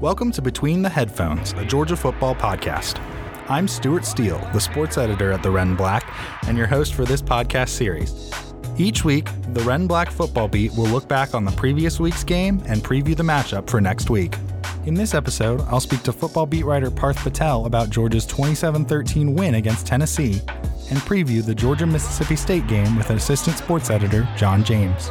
[0.00, 3.00] Welcome to Between the Headphones, a Georgia football podcast.
[3.48, 6.12] I'm Stuart Steele, the sports editor at the Red Black,
[6.46, 8.30] and your host for this podcast series.
[8.76, 12.60] Each week, the Red Black football beat will look back on the previous week's game
[12.66, 14.34] and preview the matchup for next week.
[14.84, 19.34] In this episode, I'll speak to football beat writer Parth Patel about Georgia's 27 13
[19.34, 20.42] win against Tennessee
[20.90, 25.10] and preview the Georgia Mississippi State game with assistant sports editor John James.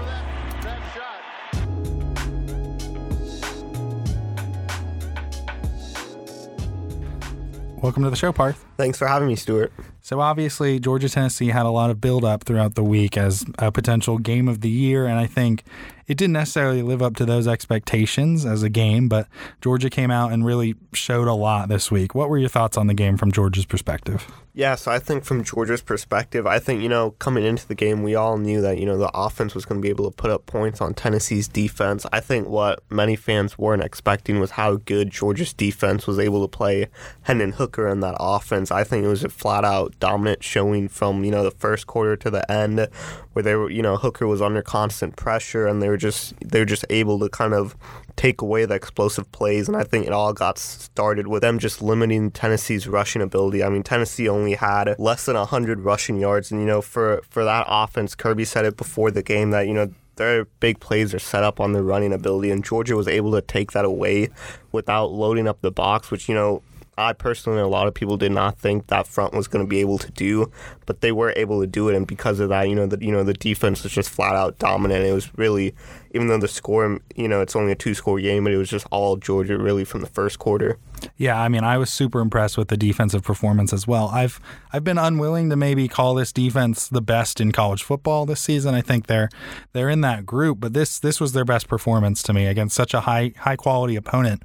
[7.84, 8.64] Welcome to the show, Parth.
[8.78, 9.74] Thanks for having me, Stuart.
[10.06, 13.72] So obviously, Georgia Tennessee had a lot of build up throughout the week as a
[13.72, 15.64] potential game of the year, and I think
[16.08, 19.08] it didn't necessarily live up to those expectations as a game.
[19.08, 19.30] But
[19.62, 22.14] Georgia came out and really showed a lot this week.
[22.14, 24.28] What were your thoughts on the game from Georgia's perspective?
[24.56, 28.04] Yeah, so I think from Georgia's perspective, I think, you know, coming into the game,
[28.04, 30.30] we all knew that, you know, the offense was going to be able to put
[30.30, 32.06] up points on Tennessee's defense.
[32.12, 36.48] I think what many fans weren't expecting was how good Georgia's defense was able to
[36.48, 36.90] play
[37.24, 38.70] Hendon Hooker in that offense.
[38.70, 42.18] I think it was a flat out dominant showing from, you know, the first quarter
[42.18, 42.90] to the end
[43.32, 46.60] where they were, you know, Hooker was under constant pressure and they were just they
[46.60, 47.78] were just able to kind of
[48.18, 49.70] take away the explosive plays.
[49.70, 53.64] And I think it all got started with them just limiting Tennessee's rushing ability.
[53.64, 56.52] I mean, Tennessee only had less than 100 rushing yards.
[56.52, 59.74] And, you know, for, for that offense, Kirby said it before the game that, you
[59.74, 63.32] know, their big plays are set up on their running ability, and Georgia was able
[63.32, 64.30] to take that away
[64.72, 66.62] without loading up the box, which, you know,
[66.98, 69.80] I personally, a lot of people did not think that front was going to be
[69.80, 70.52] able to do,
[70.86, 73.12] but they were able to do it, and because of that, you know, the you
[73.12, 75.04] know the defense was just flat out dominant.
[75.04, 75.74] It was really,
[76.14, 78.70] even though the score, you know, it's only a two score game, but it was
[78.70, 80.78] just all Georgia really from the first quarter.
[81.18, 84.10] Yeah, I mean, I was super impressed with the defensive performance as well.
[84.10, 84.40] I've
[84.72, 88.76] I've been unwilling to maybe call this defense the best in college football this season.
[88.76, 89.30] I think they're
[89.74, 92.94] they're in that group, but this this was their best performance to me against such
[92.94, 94.44] a high high quality opponent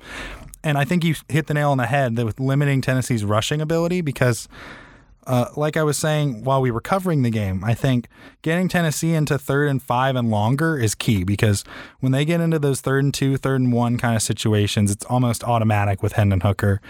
[0.64, 4.00] and I think you hit the nail on the head with limiting Tennessee's rushing ability
[4.00, 4.48] because,
[5.26, 8.08] uh, like I was saying while we were covering the game, I think
[8.42, 11.64] getting Tennessee into third and five and longer is key because
[12.00, 15.04] when they get into those third and two, third and one kind of situations, it's
[15.04, 16.80] almost automatic with Hendon Hooker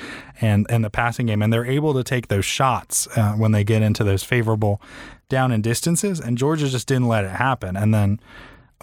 [0.41, 1.43] and, and the passing game.
[1.43, 4.81] And they're able to take those shots uh, when they get into those favorable
[5.29, 6.21] down and distances.
[6.21, 7.77] And Georgia just didn't let it happen.
[7.77, 8.21] And then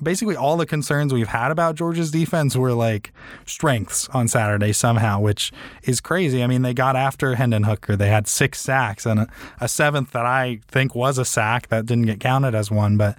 [0.01, 3.13] basically all the concerns we've had about Georgia's defense were like
[3.45, 5.51] strengths on Saturday somehow, which
[5.83, 6.44] is crazy.
[6.44, 7.95] I mean, they got after Hendon Hooker.
[7.95, 9.28] They had six sacks and a,
[9.61, 12.97] a, seventh that I think was a sack that didn't get counted as one.
[12.97, 13.17] But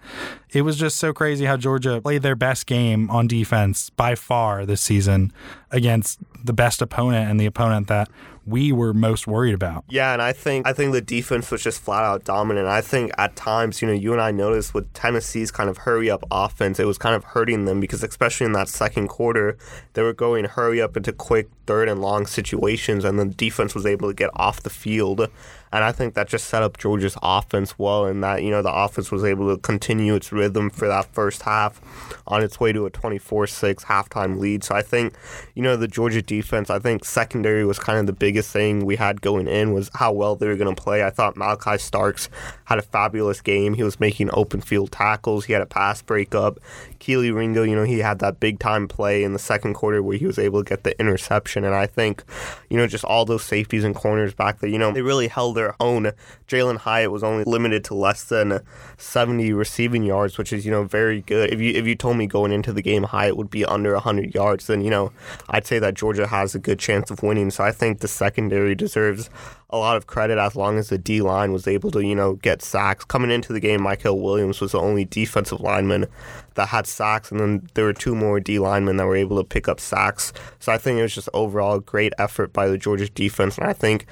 [0.53, 4.67] it was just so crazy how Georgia played their best game on defense by far
[4.67, 5.33] this season
[5.71, 8.09] against the best opponent and the opponent that
[8.47, 9.85] we were most worried about.
[9.89, 12.69] Yeah, and I think I think the defense was just flat out dominant.
[12.69, 16.09] I think at times, you know, you and I noticed with Tennessee's kind of hurry
[16.09, 19.59] up offense, it was kind of hurting them because especially in that second quarter,
[19.95, 23.85] they were going hurry up into quick third and long situations and the defense was
[23.85, 25.29] able to get off the field
[25.73, 28.73] and I think that just set up Georgia's offense well, and that you know the
[28.73, 31.81] offense was able to continue its rhythm for that first half,
[32.27, 34.65] on its way to a 24-6 halftime lead.
[34.65, 35.15] So I think
[35.55, 36.71] you know the Georgia defense.
[36.71, 40.13] I think secondary was kind of the biggest thing we had going in was how
[40.13, 41.05] well they were going to play.
[41.05, 42.29] I thought Malaki Starks
[42.67, 43.75] had a fabulous game.
[43.75, 45.45] He was making open field tackles.
[45.45, 46.59] He had a pass breakup.
[46.99, 50.17] Kelee Ringo, you know, he had that big time play in the second quarter where
[50.17, 51.65] he was able to get the interception.
[51.65, 52.25] And I think,
[52.69, 55.56] you know, just all those safeties and corners back there, you know, they really held
[55.57, 56.13] their own.
[56.47, 58.61] Jalin Hyatt was only limited to less than
[58.99, 61.53] 70 receiving yards, which is, you know, very good.
[61.53, 64.35] If you if you told me going into the game Hyatt would be under 100
[64.35, 65.13] yards, then, you know,
[65.51, 67.51] I'd say that Georgia has a good chance of winning.
[67.51, 69.29] So I think the secondary deserves
[69.71, 72.35] a lot of credit as long as the D line was able to, you know,
[72.35, 73.05] get sacks.
[73.05, 76.07] Coming into the game, Mykel Williams was the only defensive lineman
[76.55, 79.45] that had sacks, and then there were two more D linemen that were able to
[79.45, 80.33] pick up sacks.
[80.61, 83.73] So I think it was just overall great effort by the Georgia defense, and I
[83.73, 84.07] think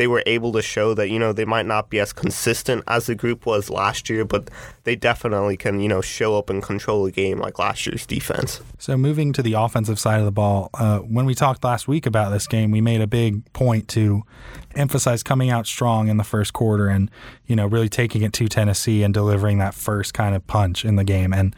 [0.00, 3.04] they were able to show that you know they might not be as consistent as
[3.04, 4.48] the group was last year, but
[4.84, 8.62] they definitely can you know show up and control a game like last year's defense.
[8.78, 12.06] So moving to the offensive side of the ball, uh, when we talked last week
[12.06, 14.22] about this game, we made a big point to
[14.74, 17.10] emphasize coming out strong in the first quarter and
[17.44, 20.96] you know really taking it to Tennessee and delivering that first kind of punch in
[20.96, 21.54] the game and.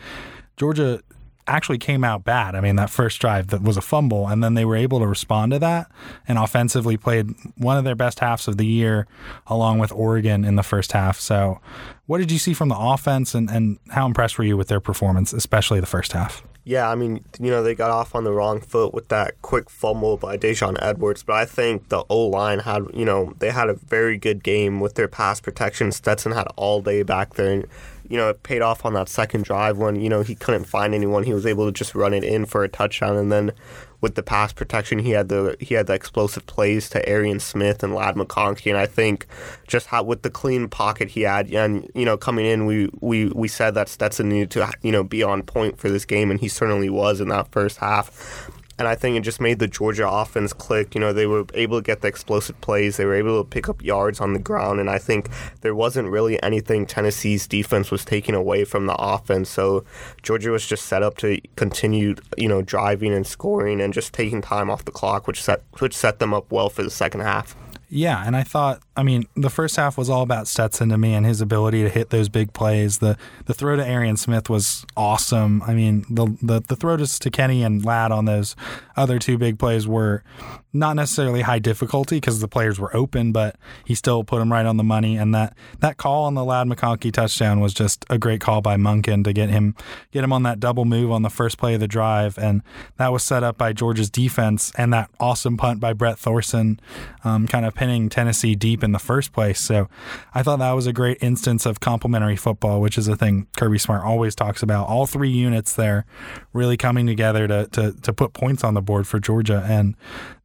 [0.58, 1.00] Georgia
[1.46, 2.54] actually came out bad.
[2.54, 5.06] I mean, that first drive that was a fumble, and then they were able to
[5.06, 5.90] respond to that
[6.28, 9.06] and offensively played one of their best halves of the year,
[9.46, 11.18] along with Oregon in the first half.
[11.18, 11.60] So,
[12.06, 14.80] what did you see from the offense, and, and how impressed were you with their
[14.80, 16.42] performance, especially the first half?
[16.64, 19.68] Yeah, I mean, you know, they got off on the wrong foot with that quick
[19.68, 23.68] fumble by Daijun Edwards, but I think the O line had, you know, they had
[23.68, 25.90] a very good game with their pass protection.
[25.90, 27.52] Stetson had all day back there.
[27.52, 27.66] And,
[28.08, 30.94] you know, it paid off on that second drive when, you know, he couldn't find
[30.94, 31.24] anyone.
[31.24, 33.16] He was able to just run it in for a touchdown.
[33.16, 33.52] And then
[34.02, 37.82] with the pass protection, he had the he had the explosive plays to Arian Smith
[37.82, 38.66] and Ladd McConkey.
[38.70, 39.26] And I think
[39.66, 43.28] just how with the clean pocket he had, and you know, coming in, we we
[43.28, 46.40] we said that Stetson needed to you know be on point for this game, and
[46.40, 48.50] he certainly was in that first half
[48.82, 50.96] and I think it just made the Georgia offense click.
[50.96, 53.68] You know, they were able to get the explosive plays, they were able to pick
[53.68, 55.28] up yards on the ground, and I think
[55.60, 59.48] there wasn't really anything Tennessee's defense was taking away from the offense.
[59.50, 59.84] So
[60.24, 64.42] Georgia was just set up to continue, you know, driving and scoring and just taking
[64.42, 67.54] time off the clock, which set which set them up well for the second half.
[67.94, 71.12] Yeah, and I thought, I mean, the first half was all about Stetson to me
[71.12, 72.98] and his ability to hit those big plays.
[72.98, 75.62] The the throw to Arian Smith was awesome.
[75.66, 78.56] I mean, the the, the throw to Kenny and Ladd on those
[78.96, 80.24] other two big plays were
[80.72, 84.64] not necessarily high difficulty because the players were open, but he still put them right
[84.64, 85.18] on the money.
[85.18, 88.76] And that that call on the Ladd McConkey touchdown was just a great call by
[88.76, 89.74] Monken to get him
[90.12, 92.62] get him on that double move on the first play of the drive, and
[92.96, 96.80] that was set up by Georgia's defense and that awesome punt by Brett Thorson,
[97.22, 99.58] um, kind of pinning Tennessee deep in the first place.
[99.58, 99.88] So
[100.32, 103.78] I thought that was a great instance of complementary football, which is a thing Kirby
[103.78, 104.86] Smart always talks about.
[104.86, 106.06] All three units there
[106.52, 109.66] really coming together to, to, to put points on the board for Georgia.
[109.68, 109.96] And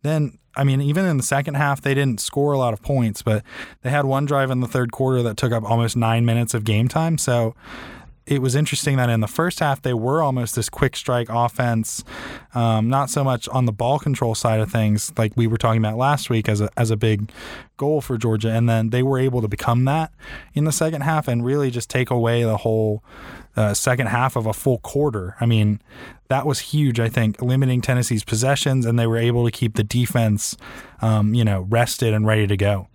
[0.02, 3.22] then I mean, even in the second half, they didn't score a lot of points,
[3.22, 3.44] but
[3.84, 6.64] they had one drive in the third quarter that took up almost nine minutes of
[6.64, 7.20] game time.
[7.20, 7.54] So
[8.28, 12.04] it was interesting that in the first half they were almost this quick strike offense,
[12.54, 15.84] um, not so much on the ball control side of things, like we were talking
[15.84, 17.32] about last week as a as a big
[17.78, 20.12] goal for Georgia, and then they were able to become that
[20.54, 23.04] in the second half and really just take away the whole
[23.56, 25.36] uh, second half of a full quarter.
[25.40, 25.82] I mean,
[26.28, 27.00] that was huge.
[27.00, 30.58] I think limiting Tennessee's possessions, and they were able to keep the defense,
[31.02, 32.88] um, you know, rested and ready to go.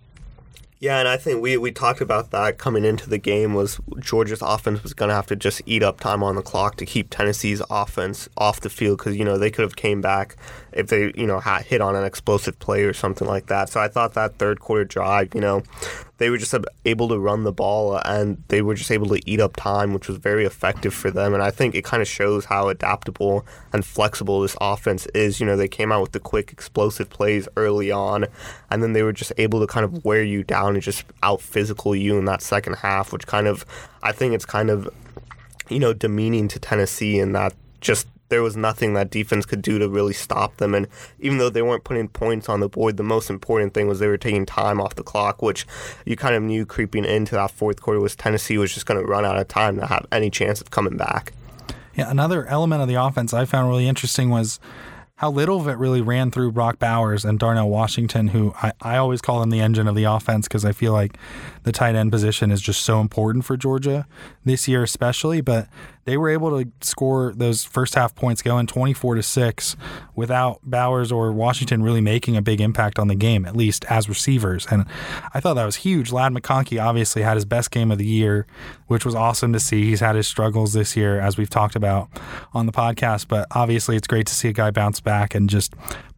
[0.83, 4.41] Yeah, and I think we, we talked about that coming into the game was Georgia's
[4.41, 7.09] offense was going to have to just eat up time on the clock to keep
[7.09, 10.35] Tennessee's offense off the field because you know they could have came back
[10.73, 13.69] if they you know hit on an explosive play or something like that.
[13.69, 15.63] So I thought that third quarter drive, you know,
[16.17, 16.53] they were just
[16.85, 20.07] able to run the ball and they were just able to eat up time, which
[20.07, 21.33] was very effective for them.
[21.33, 25.39] And I think it kind of shows how adaptable and flexible this offense is.
[25.39, 28.25] You know, they came out with the quick, explosive plays early on,
[28.69, 31.41] and then they were just able to kind of wear you down and just out
[31.41, 33.65] physical you in that second half, which kind of,
[34.03, 34.87] I think it's kind of,
[35.67, 39.77] you know, demeaning to Tennessee in that just there was nothing that defense could do
[39.77, 40.73] to really stop them.
[40.73, 40.87] And
[41.19, 44.07] even though they weren't putting points on the board, the most important thing was they
[44.07, 45.67] were taking time off the clock, which
[46.03, 49.05] you kind of knew creeping into that fourth quarter was Tennessee was just going to
[49.05, 51.33] run out of time to have any chance of coming back.
[51.93, 54.59] Yeah, another element of the offense I found really interesting was
[55.17, 58.97] how little of it really ran through Brock Bowers and Darnell Washington, who I, I
[58.97, 61.17] always call them the engine of the offense because I feel like
[61.63, 64.07] the tight end position is just so important for Georgia
[64.43, 65.39] this year, especially.
[65.39, 65.67] But
[66.05, 69.75] they were able to score those first half points going 24 to 6
[70.15, 74.09] without Bowers or Washington really making a big impact on the game, at least as
[74.09, 74.67] receivers.
[74.69, 74.85] And
[75.33, 76.11] I thought that was huge.
[76.11, 78.45] Ladd McConkey obviously had his best game of the year,
[78.87, 79.85] which was awesome to see.
[79.85, 82.09] He's had his struggles this year, as we've talked about
[82.53, 85.73] on the podcast, but obviously it's great to see a guy bounce back and just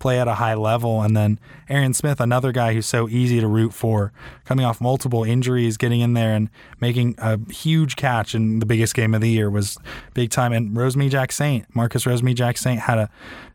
[0.05, 1.01] play at a high level.
[1.01, 4.13] And then Arian Smith, another guy who's so easy to root for,
[4.43, 8.93] coming off multiple injuries, getting in there and making a huge catch in the biggest
[8.93, 9.79] game of the year was
[10.13, 10.53] big time.
[10.53, 13.09] And Rosemy-Jacksaint, Marcus Rosemy-Jacksaint, had a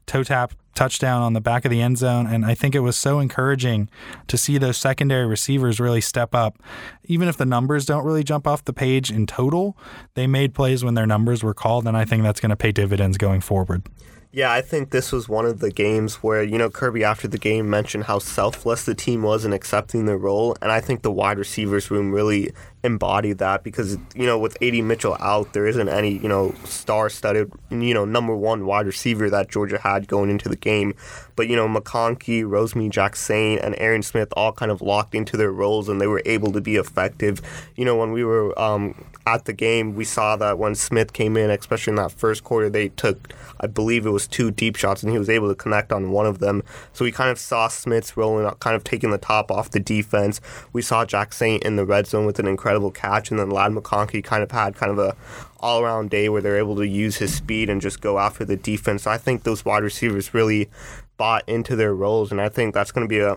[0.06, 2.26] toe tap touchdown on the back of the end zone.
[2.26, 3.88] And I think it was so encouraging
[4.26, 6.60] to see those secondary receivers really step up.
[7.04, 9.78] Even if the numbers don't really jump off the page in total,
[10.14, 11.86] they made plays when their numbers were called.
[11.86, 13.86] And I think that's going to pay dividends going forward.
[14.32, 17.36] Yeah, I think this was one of the games where, you know, Kirby after the
[17.36, 20.56] game mentioned how selfless the team was in accepting their role.
[20.62, 24.74] And I think the wide receivers room really embodied that because, you know, with AD
[24.74, 29.28] Mitchell out, there isn't any, you know, star studded, you know, number one wide receiver
[29.30, 30.94] that Georgia had going into the game.
[31.36, 35.88] But, you know, McConkey, Rosemy-Jacksaint, and Arian Smith all kind of locked into their roles
[35.88, 37.40] and they were able to be effective.
[37.76, 38.94] You know, when we were um,
[39.26, 42.70] at the game, we saw that when Smith came in, especially in that first quarter,
[42.70, 45.92] they took, I believe it was two deep shots, and he was able to connect
[45.92, 46.62] on one of them.
[46.92, 49.80] So we kind of saw Smith's rolling up, kind of taking the top off the
[49.80, 50.40] defense.
[50.72, 54.22] We saw Jacksaint in the red zone with an incredible catch, and then Ladd McConkey
[54.22, 55.16] kind of had kind of a
[55.58, 58.56] all around day where they're able to use his speed and just go after the
[58.56, 59.02] defense.
[59.02, 60.70] So I think those wide receivers really
[61.16, 63.36] bought into their roles, and I think that's going to be a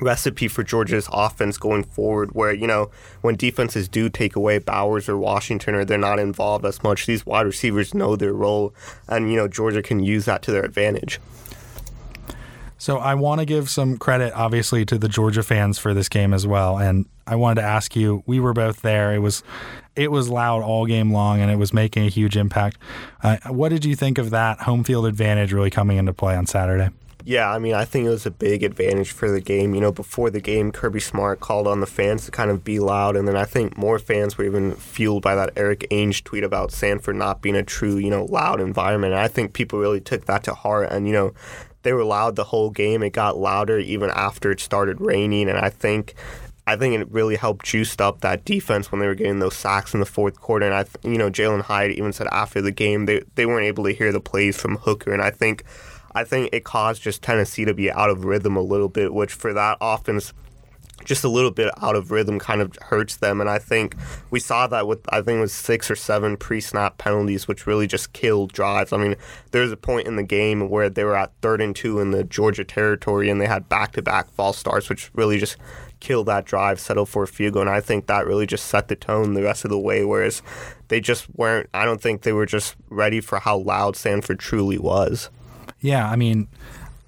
[0.00, 2.90] recipe for Georgia's offense going forward where, you know,
[3.20, 7.26] when defenses do take away Bowers or Washington or they're not involved as much, these
[7.26, 8.74] wide receivers know their role
[9.08, 11.20] and, you know, Georgia can use that to their advantage.
[12.80, 16.32] So I want to give some credit, obviously, to the Georgia fans for this game
[16.32, 16.78] as well.
[16.78, 19.14] And I wanted to ask you, we were both there.
[19.14, 19.42] It was
[19.96, 22.78] it was loud all game long, and it was making a huge impact.
[23.22, 26.46] Uh, what did you think of that home field advantage really coming into play on
[26.46, 26.88] Saturday?
[27.22, 29.74] Yeah, I mean, I think it was a big advantage for the game.
[29.74, 32.78] You know, before the game, Kirby Smart called on the fans to kind of be
[32.78, 36.44] loud, and then I think more fans were even fueled by that Eric Ainge tweet
[36.44, 39.12] about Sanford not being a true, you know, loud environment.
[39.12, 41.34] And I think people really took that to heart, and you know,
[41.82, 43.02] they were loud the whole game.
[43.02, 46.14] It got louder even after it started raining, and I think
[46.66, 49.94] I think it really helped juiced up that defense when they were getting those sacks
[49.94, 50.66] in the fourth quarter.
[50.66, 53.84] And I, you know, Jalin Hyatt even said after the game they they weren't able
[53.84, 55.64] to hear the plays from Hooker, and I think
[56.14, 59.32] I think it caused just Tennessee to be out of rhythm a little bit, which
[59.32, 60.32] for that offense
[61.04, 63.40] just a little bit out of rhythm kind of hurts them.
[63.40, 63.96] And I think
[64.30, 67.66] we saw that with, I think it was six or seven pre snap penalties, which
[67.66, 68.92] really just killed drives.
[68.92, 69.16] I mean,
[69.50, 72.10] there was a point in the game where they were at third and two in
[72.10, 75.56] the Georgia territory and they had back to back false starts, which really just
[76.00, 77.62] killed that drive, settled for a field goal.
[77.62, 80.04] And I think that really just set the tone the rest of the way.
[80.04, 80.42] Whereas
[80.88, 84.78] they just weren't, I don't think they were just ready for how loud Sanford truly
[84.78, 85.30] was.
[85.80, 86.48] Yeah, I mean,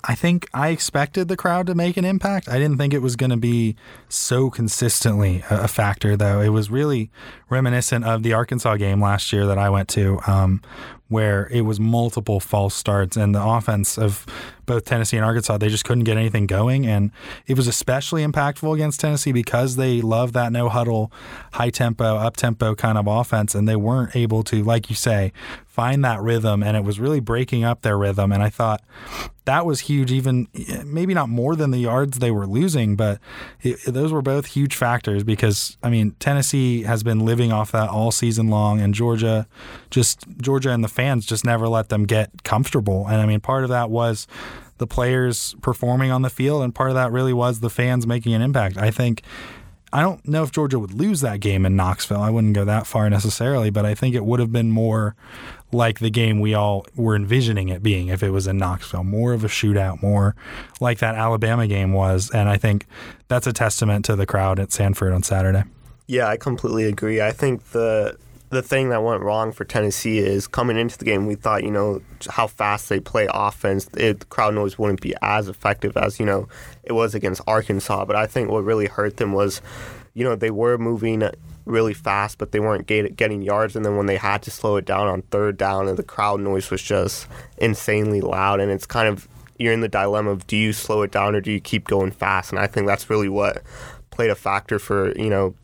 [0.05, 2.49] I think I expected the crowd to make an impact.
[2.49, 3.77] I didn't think it was going to be
[4.14, 6.40] so consistently a, factor, though.
[6.40, 7.11] It was really
[7.49, 10.61] reminiscent of the Arkansas game last year that I went to, um,
[11.09, 14.26] where it was multiple false starts and the offense of
[14.66, 16.87] both Tennessee and Arkansas, they just couldn't get anything going.
[16.87, 17.11] And
[17.47, 21.12] it was especially impactful against Tennessee because they love that no huddle,
[21.52, 23.54] high tempo, up tempo kind of offense.
[23.54, 25.33] And they weren't able to, like you say,
[25.66, 26.62] find that rhythm.
[26.62, 28.33] And it was really breaking up their rhythm.
[28.33, 28.83] And I thought
[29.45, 30.47] that was huge, even
[30.85, 33.19] maybe not more than the yards they were losing, but
[33.61, 37.89] it, those were both huge factors because, I mean, Tennessee has been living off that
[37.89, 39.47] all season long, and Georgia
[39.91, 43.07] just, Georgia and the fans just never let them get comfortable.
[43.07, 44.27] And I mean, part of that was
[44.79, 48.35] the players performing on the field, and part of that really was the fans making
[48.35, 48.77] an impact.
[48.77, 49.23] I think
[49.93, 52.21] I don't know if Georgia would lose that game in Knoxville.
[52.21, 55.15] I wouldn't go that far necessarily, but I think it would have been more
[55.71, 59.05] like the game we all were envisioning it being if it was in Knoxville.
[59.05, 60.35] More of a shootout, more
[60.81, 62.31] like that Alabama game was.
[62.31, 62.87] And I think
[63.29, 65.65] that's a testament to the crowd at Sanford on Saturday.
[66.07, 67.21] Yeah, I completely agree.
[67.21, 68.17] I think the
[68.53, 71.71] the thing that went wrong for Tennessee is coming into the game, we thought, you
[71.71, 76.21] know, how fast they play offense, it, the crowd noise wouldn't be as effective as,
[76.21, 76.47] you know,
[76.85, 78.05] it was against Arkansas.
[78.05, 79.63] But I think what really hurt them was,
[80.13, 81.23] you know, they were moving
[81.65, 83.75] really fast, but they weren't get, getting yards.
[83.75, 86.41] And then when they had to slow it down on third down, and the crowd
[86.41, 88.61] noise was just insanely loud.
[88.61, 89.29] And it's kind of,
[89.59, 92.11] you're in the dilemma of do you slow it down or do you keep going
[92.11, 92.51] fast?
[92.51, 93.63] And I think that's really what
[94.11, 95.55] played a factor for, you know,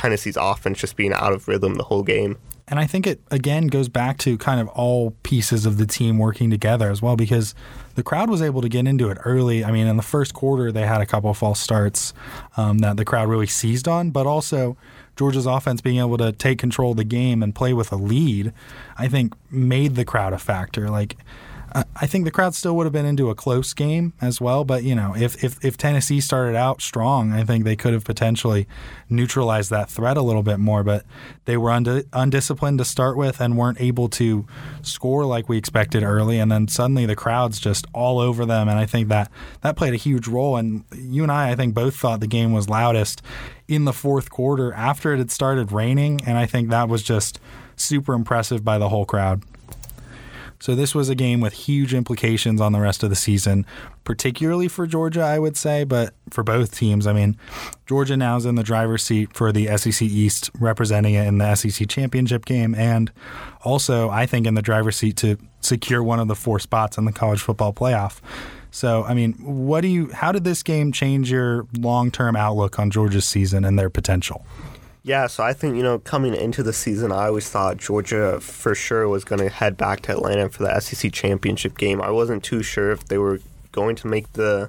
[0.00, 2.38] Tennessee's offense just being out of rhythm the whole game.
[2.66, 6.18] And I think it again goes back to kind of all pieces of the team
[6.18, 7.54] working together as well because
[7.96, 9.62] the crowd was able to get into it early.
[9.62, 12.14] I mean, in the first quarter, they had a couple of false starts
[12.56, 14.76] um, that the crowd really seized on, but also
[15.16, 18.54] Georgia's offense being able to take control of the game and play with a lead,
[18.96, 20.88] I think made the crowd a factor.
[20.88, 21.16] Like,
[21.72, 24.64] I think the crowd still would have been into a close game as well.
[24.64, 28.04] But you know, if, if if Tennessee started out strong, I think they could have
[28.04, 28.66] potentially
[29.08, 30.82] neutralized that threat a little bit more.
[30.82, 31.04] But
[31.44, 34.46] they were undisciplined to start with and weren't able to
[34.82, 36.38] score like we expected early.
[36.38, 38.68] And then suddenly the crowd's just all over them.
[38.68, 40.56] And I think that that played a huge role.
[40.56, 43.22] And you and I, I think, both thought the game was loudest
[43.68, 46.20] in the fourth quarter after it had started raining.
[46.26, 47.38] And I think that was just
[47.76, 49.42] super impressive by the whole crowd.
[50.60, 53.64] So this was a game with huge implications on the rest of the season,
[54.04, 57.06] particularly for Georgia, I would say, but for both teams.
[57.06, 57.38] I mean,
[57.86, 61.54] Georgia now is in the driver's seat for the SEC East, representing it in the
[61.54, 63.10] SEC championship game, and
[63.64, 67.06] also, I think, in the driver's seat to secure one of the four spots in
[67.06, 68.20] the college football playoff.
[68.70, 70.10] So, I mean, what do you?
[70.10, 74.44] How did this game change your long-term outlook on Georgia's season and their potential?
[75.02, 78.74] Yeah, so I think, you know, coming into the season, I always thought Georgia for
[78.74, 82.02] sure was going to head back to Atlanta for the SEC championship game.
[82.02, 83.40] I wasn't too sure if they were
[83.72, 84.68] going to make the,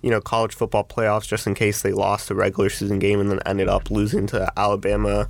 [0.00, 3.30] you know, college football playoffs just in case they lost the regular season game and
[3.30, 5.28] then ended up losing to Alabama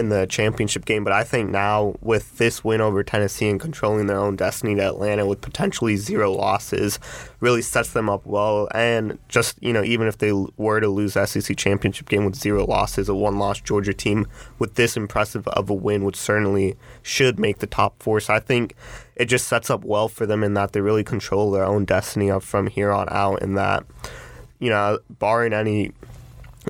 [0.00, 1.04] in the championship game.
[1.04, 4.88] But I think now with this win over Tennessee and controlling their own destiny to
[4.88, 6.98] Atlanta with potentially zero losses,
[7.38, 8.68] really sets them up well.
[8.74, 12.64] And just you know, even if they were to lose SEC championship game with zero
[12.64, 14.26] losses, a one-loss Georgia team
[14.58, 18.18] with this impressive of a win would certainly should make the top four.
[18.18, 18.74] So I think
[19.14, 22.30] it just sets up well for them in that they really control their own destiny
[22.30, 23.42] up from here on out.
[23.42, 23.84] In that
[24.58, 25.92] you know, barring any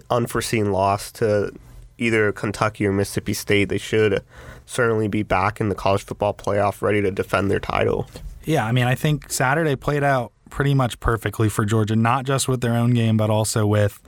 [0.08, 1.52] unforeseen loss to
[2.00, 4.24] either Kentucky or Mississippi State, they should
[4.66, 8.08] certainly be back in the college football playoff ready to defend their title.
[8.44, 12.48] Yeah, I mean, I think Saturday played out pretty much perfectly for Georgia, not just
[12.48, 14.00] with their own game, but also with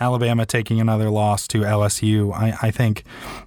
[0.00, 2.32] Alabama taking another loss to LSU.
[2.32, 3.04] I, I think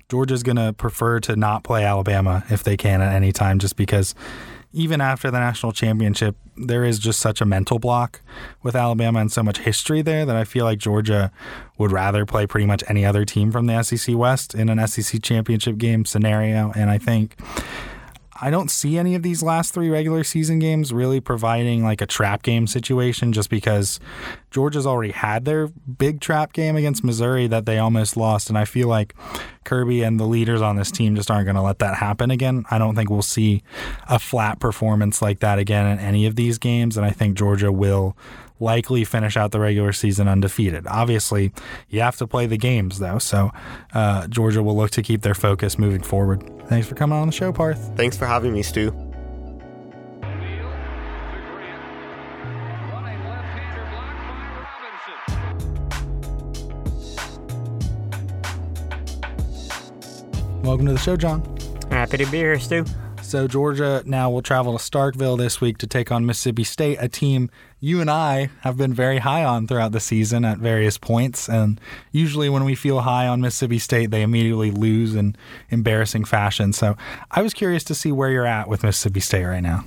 [0.10, 3.75] Georgia's going to prefer to not play Alabama if they can at any time, just
[3.75, 4.13] because
[4.73, 8.21] even after the national championship, there is just such a mental block
[8.63, 11.31] with Alabama and so much history there that I feel like Georgia
[11.77, 15.21] would rather play pretty much any other team from the SEC West in an SEC
[15.21, 16.71] championship game scenario.
[16.75, 17.37] And I think
[18.41, 22.07] I don't see any of these last three regular season games really providing like a
[22.07, 24.00] trap game situation just because
[24.50, 28.50] Georgia's already had their big trap game against Missouri that they almost lost.
[28.50, 29.13] And I feel like
[29.63, 32.65] Kirby and the leaders on this team just aren't going to let that happen again.
[32.71, 33.62] I don't think we'll see
[34.10, 36.98] a flat performance like that again in any of these games.
[36.98, 38.17] And I think Georgia will
[38.61, 40.87] likely finish out the regular season undefeated.
[40.87, 41.51] Obviously,
[41.89, 43.51] you have to play the games, though, so
[43.93, 46.43] uh, Georgia will look to keep their focus moving forward.
[46.67, 47.91] Thanks for coming on the show, Parth.
[47.97, 48.91] Thanks for having me, Stu.
[60.63, 61.43] Welcome to the show, John.
[61.89, 62.85] Happy to be here, Stu.
[63.31, 67.07] So Georgia now will travel to Starkville this week to take on Mississippi State, a
[67.07, 71.47] team you and I have been very high on throughout the season at various points.
[71.47, 71.79] And
[72.11, 75.38] usually when we feel high on Mississippi State, they immediately lose in
[75.69, 76.73] embarrassing fashion.
[76.73, 76.97] So
[77.31, 79.85] I was curious to see where you're at with Mississippi State right now.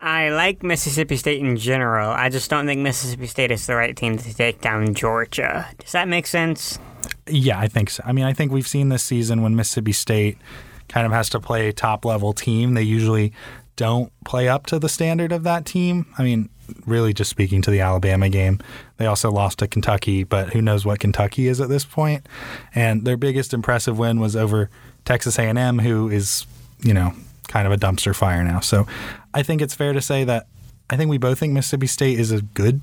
[0.00, 2.08] I like Mississippi State in general.
[2.08, 5.68] I just don't think Mississippi State is the right team to take down Georgia.
[5.80, 6.78] Does that make sense?
[7.26, 8.04] Yeah, I think so.
[8.06, 10.38] I mean, I think we've seen this season when Mississippi State
[10.88, 12.74] kind of has to play a top level team.
[12.74, 13.32] They usually
[13.76, 16.06] don't play up to the standard of that team.
[16.16, 16.48] I mean,
[16.86, 18.60] really just speaking to the Alabama game.
[18.96, 22.26] They also lost to Kentucky, but who knows what Kentucky is at this point.
[22.74, 24.70] And their biggest impressive win was over
[25.04, 26.46] Texas A&M who is,
[26.80, 27.12] you know,
[27.48, 28.60] kind of a dumpster fire now.
[28.60, 28.86] So,
[29.34, 30.46] I think it's fair to say that
[30.88, 32.80] I think we both think Mississippi State is a good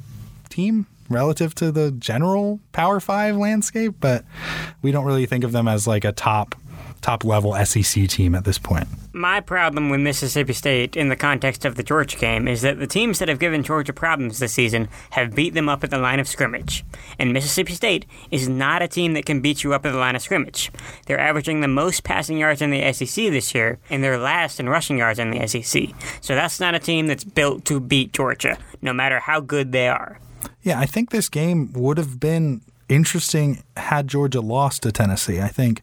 [0.50, 4.26] team relative to the general Power 5 landscape, but
[4.82, 6.56] we don't really think of them as like a top
[7.02, 8.88] top level SEC team at this point.
[9.14, 12.88] My problem with Mississippi State in the context of the Georgia game is that the
[12.88, 16.20] teams that have given Georgia problems this season have beat them up at the line
[16.20, 16.86] of scrimmage.
[17.20, 20.16] And Mississippi State is not a team that can beat you up at the line
[20.16, 20.72] of scrimmage.
[21.06, 24.70] They're averaging the most passing yards in the SEC this year, and they're last in
[24.70, 25.90] rushing yards in the SEC.
[26.22, 29.88] So that's not a team that's built to beat Georgia, no matter how good they
[29.90, 30.20] are.
[30.64, 35.40] Yeah, I think this game would have been interesting had Georgia lost to Tennessee.
[35.40, 35.82] I think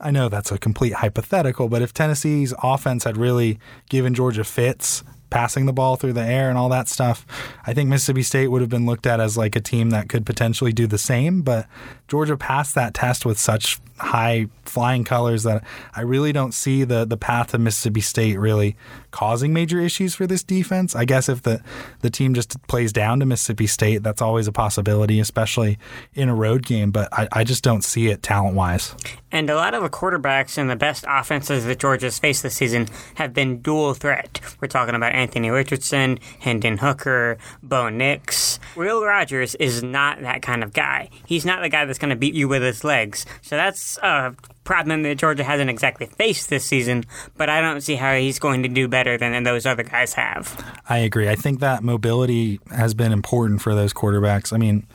[0.00, 5.04] I know that's a complete hypothetical, but if Tennessee's offense had really given Georgia fits,
[5.30, 7.26] passing the ball through the air and all that stuff,
[7.66, 10.24] I think Mississippi State would have been looked at as like a team that could
[10.24, 11.42] potentially do the same.
[11.42, 11.66] But
[12.06, 15.64] Georgia passed that test with such high flying colors that
[15.94, 18.76] I really don't see the the path of Mississippi State really
[19.10, 20.94] causing major issues for this defense.
[20.94, 21.62] I guess if the
[22.00, 25.78] the team just plays down to Mississippi State, that's always a possibility, especially
[26.14, 26.90] in a road game.
[26.90, 28.94] But I, I just don't see it talent wise.
[29.32, 32.86] And a lot of the quarterbacks in the best offenses that Georgia's faced this season
[33.16, 34.40] have been dual threat.
[34.60, 38.60] We're talking about Anthony Richardson, Hendon Hooker, Bo Nix.
[38.76, 41.10] Will Rogers is not that kind of guy.
[41.26, 43.26] He's not the guy that's going to beat you with his legs.
[43.42, 47.04] So that's a problem that Georgia hasn't exactly faced this season,
[47.36, 50.80] but I don't see how he's going to do better than those other guys have.
[50.88, 51.28] I agree.
[51.28, 54.52] I think that mobility has been important for those quarterbacks.
[54.52, 54.86] I mean,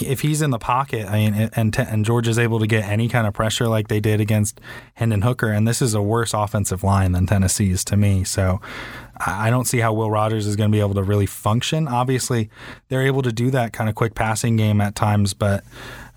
[0.00, 3.26] if he's in the pocket, I mean, and and Georgia's able to get any kind
[3.26, 4.60] of pressure like they did against
[4.94, 8.24] Hendon Hooker, and this is a worse offensive line than Tennessee's to me.
[8.24, 8.60] So
[9.24, 11.88] I don't see how Will Rogers is going to be able to really function.
[11.88, 12.50] Obviously,
[12.88, 15.64] they're able to do that kind of quick passing game at times, but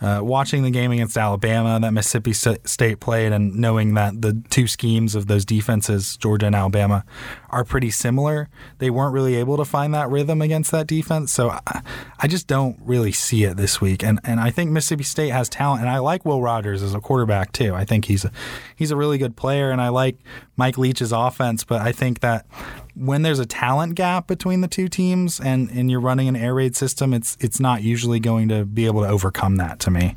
[0.06, 4.68] uh, watching the game against Alabama that Mississippi State played and knowing that the two
[4.68, 7.04] schemes of those defenses, Georgia and Alabama,
[7.50, 11.32] are pretty similar, they weren't really able to find that rhythm against that defense.
[11.32, 11.82] So I,
[12.20, 14.04] I just don't really see it this week.
[14.04, 17.00] And and I think Mississippi State has talent, and I like Will Rogers as a
[17.00, 17.74] quarterback too.
[17.74, 18.32] I think he's a,
[18.76, 20.18] he's a really good player, and I like
[20.56, 21.63] Mike Leach's offense.
[21.63, 22.46] But I think that
[22.95, 26.53] when there's a talent gap between the two teams and, and you're running an air
[26.53, 30.15] raid system, it's it's not usually going to be able to overcome that to me.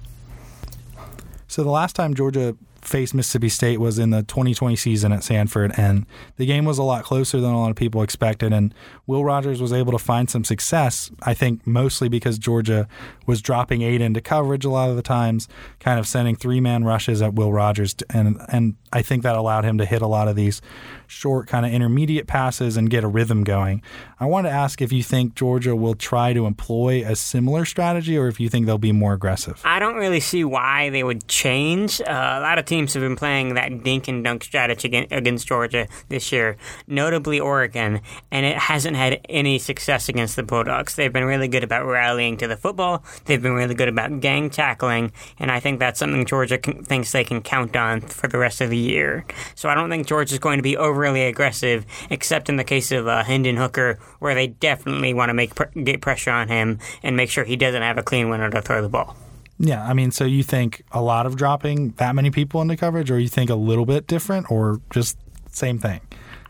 [1.48, 5.72] So the last time Georgia faced Mississippi State was in the 2020 season at Sanford,
[5.76, 8.52] and the game was a lot closer than a lot of people expected.
[8.52, 8.72] And
[9.06, 12.86] Will Rogers was able to find some success, I think, mostly because Georgia
[13.26, 15.48] was dropping eight into coverage a lot of the times,
[15.80, 19.64] kind of sending three man rushes at Will Rogers, and and I think that allowed
[19.64, 20.62] him to hit a lot of these
[21.08, 23.82] short, kind of intermediate passes and get a rhythm going.
[24.20, 28.16] I want to ask if you think Georgia will try to employ a similar strategy
[28.16, 29.60] or if you think they'll be more aggressive.
[29.64, 32.00] I don't really see why they would change.
[32.00, 35.88] Uh, a lot of teams have been playing that dink and dunk strategy against Georgia
[36.08, 40.94] this year, notably Oregon, and it hasn't had any success against the Bulldogs.
[40.94, 44.50] They've been really good about rallying to the football, they've been really good about gang
[44.50, 48.38] tackling, and I think that's something Georgia can, thinks they can count on for the
[48.38, 49.24] rest of the year.
[49.54, 53.06] So I don't think Georgia's going to be overly aggressive, except in the case of
[53.06, 55.52] uh, Hendon Hooker, where they definitely want to make
[55.84, 58.82] get pressure on him and make sure he doesn't have a clean winner to throw
[58.82, 59.16] the ball.
[59.60, 63.10] Yeah, I mean, so you think a lot of dropping that many people into coverage,
[63.10, 65.18] or you think a little bit different, or just
[65.50, 66.00] same thing?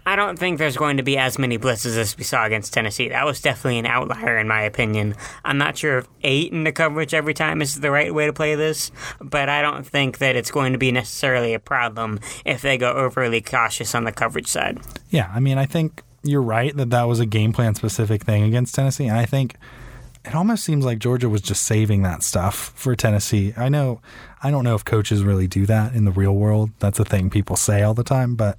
[0.09, 3.11] I don't think there's going to be as many blitzes as we saw against Tennessee.
[3.11, 5.14] That was definitely an outlier, in my opinion.
[5.44, 8.33] I'm not sure if eight in the coverage every time is the right way to
[8.33, 8.90] play this,
[9.21, 12.90] but I don't think that it's going to be necessarily a problem if they go
[12.90, 14.79] overly cautious on the coverage side.
[15.11, 18.44] Yeah, I mean, I think you're right that that was a game plan specific thing
[18.44, 19.09] against Tennessee.
[19.09, 19.57] And I think
[20.25, 23.53] it almost seems like Georgia was just saving that stuff for Tennessee.
[23.59, 24.01] I know,
[24.42, 26.71] I don't know if coaches really do that in the real world.
[26.79, 28.59] That's a thing people say all the time, but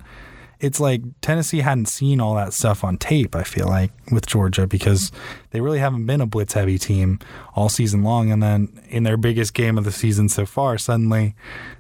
[0.60, 4.68] it's like Tennessee hadn't seen all that stuff on tape, I feel like, with Georgia
[4.68, 5.12] because
[5.52, 7.20] they really haven't been a blitz heavy team
[7.56, 8.32] all season long.
[8.32, 11.36] And then in their biggest game of the season so far, suddenly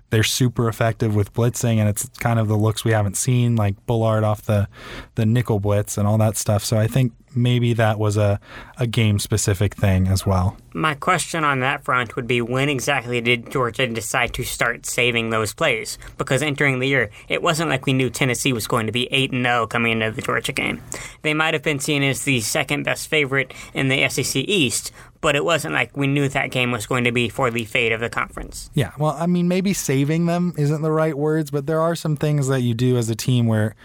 [0.10, 3.86] they're super effective with blitzing, and it's kind of the looks we haven't seen, like
[3.86, 4.68] Bullard off the
[5.16, 6.64] the nickel blitz and all that stuff.
[6.64, 8.40] So I think maybe that was a,
[8.78, 10.58] a game specific thing as well.
[10.74, 15.30] My question on that front would be when exactly did Georgia decide to start saving
[15.30, 15.98] those plays?
[16.18, 19.32] Because entering the year, it wasn't like we knew Tennessee was going to be 8
[19.32, 20.82] 0 coming into the Georgia game.
[21.22, 25.36] They might have been seen as the second best favorite in the SEC East, but
[25.36, 28.00] it wasn't like we knew that game was going to be for the fate of
[28.00, 28.70] the conference.
[28.74, 32.16] Yeah, well, I mean, maybe saving them isn't the right words, but there are some
[32.16, 33.76] things that you do as a team where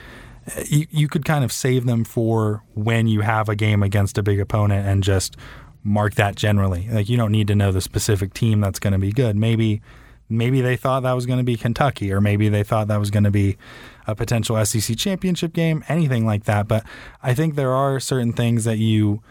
[0.66, 4.22] you, you could kind of save them for when you have a game against a
[4.22, 5.37] big opponent and just
[5.83, 6.88] mark that generally.
[6.90, 9.37] Like you don't need to know the specific team that's going to be good.
[9.37, 9.83] Maybe
[10.28, 13.10] maybe they thought that was going to be Kentucky or maybe they thought that was
[13.10, 13.56] going to be
[14.06, 16.68] a potential SEC championship game, anything like that.
[16.68, 16.84] But
[17.22, 19.22] I think there are certain things that you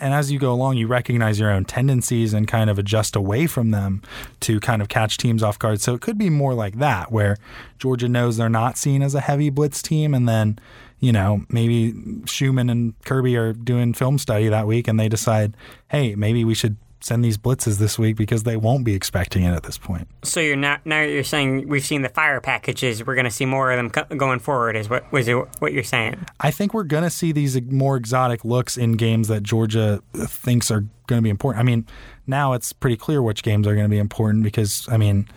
[0.00, 3.46] and as you go along, you recognize your own tendencies and kind of adjust away
[3.46, 4.02] from them
[4.40, 5.80] to kind of catch teams off guard.
[5.80, 7.36] So it could be more like that, where
[7.78, 10.58] Georgia knows they're not seen as a heavy blitz team, and then
[11.00, 11.94] you know maybe
[12.26, 15.56] Schumann and Kirby are doing film study that week, and they decide,
[15.88, 19.52] hey, maybe we should send these blitzes this week because they won't be expecting it
[19.52, 20.08] at this point.
[20.22, 23.04] So you're not now you're saying we've seen the fire packages.
[23.04, 24.74] We're going to see more of them co- going forward.
[24.74, 26.24] Is what was it, what you're saying?
[26.40, 30.70] I think we're going to see these more exotic looks in games that Georgia thinks
[30.70, 31.60] are going to be important.
[31.60, 31.86] I mean,
[32.26, 35.28] now it's pretty clear which games are going to be important because I mean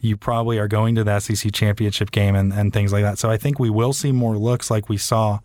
[0.00, 3.18] you probably are going to the SEC championship game and, and things like that.
[3.18, 5.38] So I think we will see more looks like we saw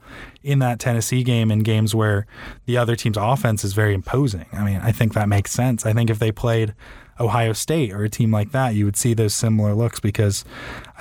[0.47, 2.25] in that Tennessee game in games where
[2.65, 4.45] the other team's offense is very imposing.
[4.53, 5.85] I mean, I think that makes sense.
[5.85, 6.73] I think if they played
[7.19, 10.45] Ohio State or a team like that, you would see those similar looks because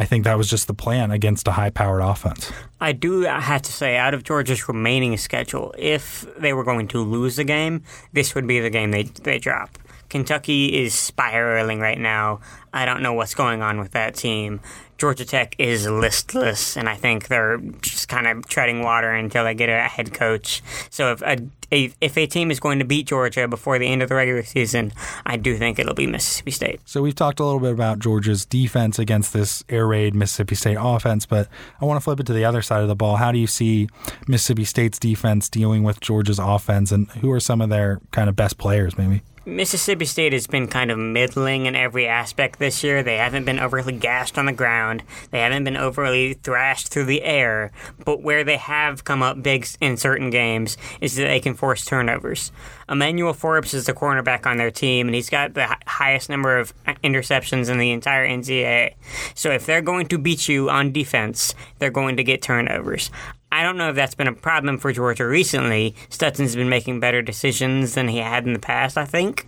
[0.00, 2.50] I think that was just the plan against a high powered offense.
[2.80, 6.98] I do have to say, out of Georgia's remaining schedule, if they were going to
[7.00, 9.78] lose the game, this would be the game they, they drop.
[10.08, 12.40] Kentucky is spiraling right now.
[12.72, 14.60] I don't know what's going on with that team.
[14.98, 19.54] Georgia Tech is listless, and I think they're just kind of treading water until they
[19.54, 20.62] get a head coach.
[20.90, 21.38] So if a,
[21.70, 24.42] a, if a team is going to beat Georgia before the end of the regular
[24.42, 24.92] season,
[25.26, 26.80] I do think it'll be Mississippi State.
[26.84, 30.78] So we've talked a little bit about Georgia's defense against this air raid Mississippi State
[30.80, 31.48] offense, but
[31.80, 33.16] I want to flip it to the other side of the ball.
[33.16, 33.88] How do you see
[34.26, 38.36] Mississippi State's defense dealing with Georgia's offense, and who are some of their kind of
[38.36, 39.22] best players, maybe?
[39.46, 43.04] Mississippi State has been kind of middling in every aspect this year.
[43.04, 45.04] They haven't been overly gashed on the ground.
[45.30, 47.70] They haven't been overly thrashed through the air.
[48.04, 51.84] But where they have come up big in certain games is that they can force
[51.84, 52.50] turnovers.
[52.88, 56.74] Emmanuel Forbes is the cornerback on their team, and he's got the highest number of
[56.84, 58.94] uh, interceptions in the entire NCAA.
[59.36, 63.12] So if they're going to beat you on defense, they're going to get turnovers.
[63.52, 65.94] I don't know if that's been a problem for Georgia recently.
[66.08, 69.46] Stetson's been making better decisions than he had in the past, I think.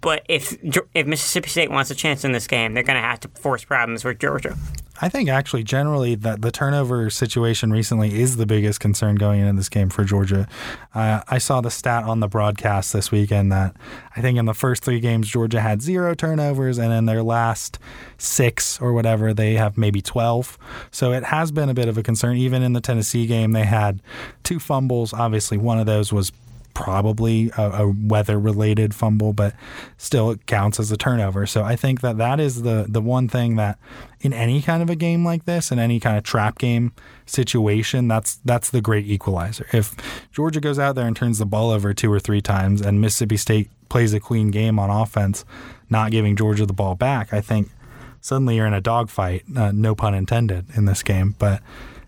[0.00, 0.56] But if
[0.94, 3.64] if Mississippi State wants a chance in this game, they're going to have to force
[3.64, 4.56] problems with Georgia.
[5.00, 9.52] I think actually generally that the turnover situation recently is the biggest concern going into
[9.52, 10.48] this game for Georgia.
[10.92, 13.76] Uh, I saw the stat on the broadcast this weekend that
[14.16, 17.78] I think in the first three games Georgia had zero turnovers, and in their last
[18.18, 20.58] six or whatever they have maybe twelve.
[20.90, 22.36] So it has been a bit of a concern.
[22.36, 24.02] Even in the Tennessee game, they had
[24.42, 25.12] two fumbles.
[25.12, 26.32] Obviously, one of those was
[26.78, 29.52] probably a, a weather related fumble, but
[29.96, 31.44] still it counts as a turnover.
[31.44, 33.80] So I think that that is the the one thing that
[34.20, 36.92] in any kind of a game like this, in any kind of trap game
[37.26, 39.66] situation, that's that's the great equalizer.
[39.72, 39.96] If
[40.30, 43.36] Georgia goes out there and turns the ball over two or three times, and Mississippi
[43.36, 45.44] State plays a clean game on offense,
[45.90, 47.70] not giving Georgia the ball back, I think
[48.20, 49.42] suddenly you're in a dogfight.
[49.56, 51.60] Uh, no pun intended in this game, but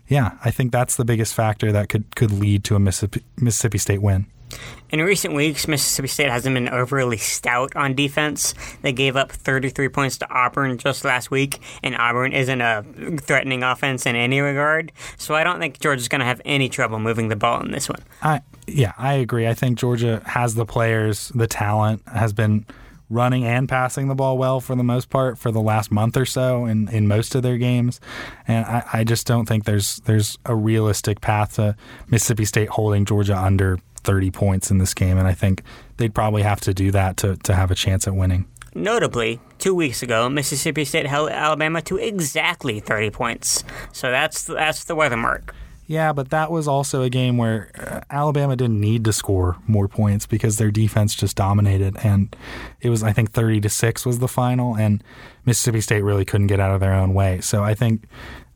[0.07, 3.77] yeah, I think that's the biggest factor that could could lead to a Mississippi, Mississippi
[3.77, 4.27] State win.
[4.89, 8.53] In recent weeks, Mississippi State hasn't been overly stout on defense.
[8.81, 12.83] They gave up 33 points to Auburn just last week, and Auburn isn't a
[13.21, 14.91] threatening offense in any regard.
[15.17, 17.87] So I don't think Georgia's going to have any trouble moving the ball in this
[17.87, 18.01] one.
[18.21, 19.47] I yeah, I agree.
[19.47, 22.65] I think Georgia has the players, the talent, has been
[23.11, 26.25] running and passing the ball well for the most part for the last month or
[26.25, 27.99] so in, in most of their games.
[28.47, 31.75] And I, I just don't think there's there's a realistic path to
[32.07, 35.17] Mississippi State holding Georgia under 30 points in this game.
[35.17, 35.63] And I think
[35.97, 38.45] they'd probably have to do that to, to have a chance at winning.
[38.73, 43.63] Notably, two weeks ago, Mississippi State held Alabama to exactly 30 points.
[43.91, 45.53] So that's that's the weather mark.
[45.87, 49.89] Yeah, but that was also a game where uh, Alabama didn't need to score more
[49.89, 52.33] points because their defense just dominated, and
[52.79, 55.03] it was I think thirty to six was the final, and
[55.45, 57.41] Mississippi State really couldn't get out of their own way.
[57.41, 58.05] So I think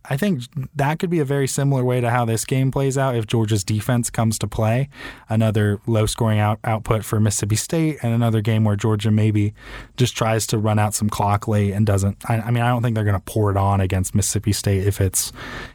[0.10, 0.44] I think
[0.76, 3.64] that could be a very similar way to how this game plays out if Georgia's
[3.64, 4.90] defense comes to play.
[5.30, 9.54] Another low scoring out, output for Mississippi State, and another game where Georgia maybe
[9.98, 12.18] just tries to run out some clock late and doesn't.
[12.30, 14.86] I, I mean, I don't think they're going to pour it on against Mississippi State
[14.86, 15.32] if it's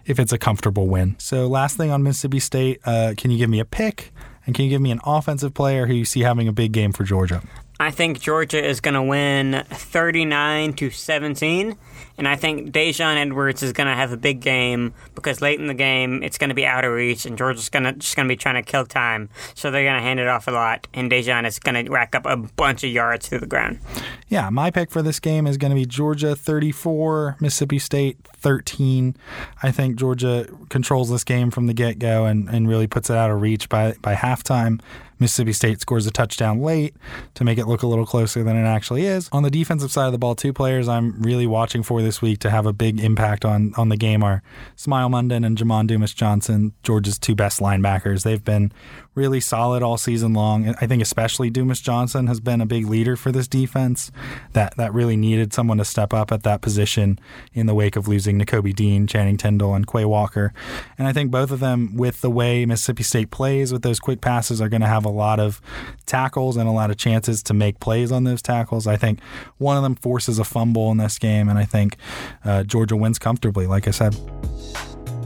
[0.06, 1.16] if it's a comfortable win.
[1.18, 4.12] So, last thing on Mississippi State, uh, can you give me a pick?
[4.46, 6.92] And can you give me an offensive player who you see having a big game
[6.92, 7.42] for Georgia?
[7.80, 11.78] I think Georgia is going to win 39 to 17.
[12.18, 15.66] And I think Daijun Edwards is going to have a big game because late in
[15.66, 18.28] the game it's going to be out of reach, and Georgia's going to just going
[18.28, 19.30] to be trying to kill time.
[19.54, 22.14] So they're going to hand it off a lot, and Daijun is going to rack
[22.14, 23.80] up a bunch of yards through the ground.
[24.28, 29.16] Yeah, my pick for this game is going to be Georgia 34, Mississippi State 13.
[29.62, 33.16] I think Georgia controls this game from the get go and, and really puts it
[33.16, 34.80] out of reach by, by halftime.
[35.20, 36.96] Mississippi State scores a touchdown late
[37.34, 39.28] to make it look a little closer than it actually is.
[39.32, 42.40] On the defensive side of the ball, two players I'm really watching for this week
[42.40, 44.42] to have a big impact on on the game are
[44.76, 48.24] Smile Munden and Jamon Dumas Johnson, Georgia's two best linebackers.
[48.24, 48.72] They've been
[49.14, 50.74] really solid all season long.
[50.80, 54.12] I think especially Dumas Johnson has been a big leader for this defense
[54.52, 57.18] that, that really needed someone to step up at that position
[57.52, 60.52] in the wake of losing Nakobe Dean, Channing Tindall, and Quay Walker.
[60.96, 64.20] And I think both of them, with the way Mississippi State plays with those quick
[64.20, 65.60] passes, are going to have a lot of
[66.06, 68.86] tackles and a lot of chances to make plays on those tackles.
[68.86, 69.20] I think
[69.58, 71.96] one of them forces a fumble in this game, and I think
[72.44, 74.14] uh, Georgia wins comfortably, like I said.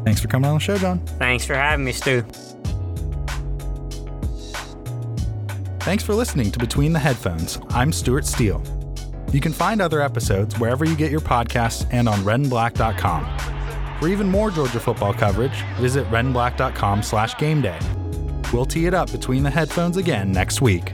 [0.04, 1.04] Thanks for coming on the show, John.
[1.18, 2.24] Thanks for having me, Stu.
[5.80, 7.58] Thanks for listening to Between the Headphones.
[7.70, 8.62] I'm Stuart Steele.
[9.32, 14.00] You can find other episodes wherever you get your podcasts and on redandblack.com.
[14.00, 17.78] For even more Georgia football coverage, visit redandblack.com slash game day.
[18.54, 20.92] We'll tee it up between the headphones again next week.